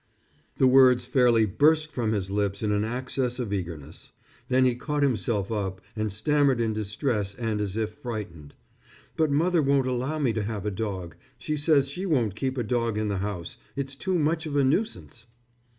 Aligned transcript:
The 0.57 0.65
words 0.65 1.05
fairly 1.05 1.45
burst 1.45 1.91
from 1.91 2.11
his 2.11 2.31
lips 2.31 2.63
in 2.63 2.71
an 2.71 2.83
access 2.83 3.37
of 3.37 3.53
eagerness. 3.53 4.11
Then 4.47 4.65
he 4.65 4.73
caught 4.73 5.03
himself 5.03 5.51
up 5.51 5.79
and 5.95 6.11
stammered 6.11 6.59
in 6.59 6.73
distress 6.73 7.35
and 7.35 7.61
as 7.61 7.77
if 7.77 7.91
frightened: 7.99 8.55
"But 9.15 9.29
mother 9.29 9.61
won't 9.61 9.85
allow 9.85 10.17
me 10.17 10.33
to 10.33 10.41
have 10.41 10.65
a 10.65 10.71
dog. 10.71 11.15
She 11.37 11.55
says 11.55 11.87
she 11.87 12.07
won't 12.07 12.33
keep 12.35 12.57
a 12.57 12.63
dog 12.63 12.97
in 12.97 13.09
the 13.09 13.17
house. 13.19 13.57
It's 13.75 13.93
too 13.95 14.17
much 14.17 14.47
of 14.47 14.55
a 14.57 14.63
nuisance." 14.63 15.27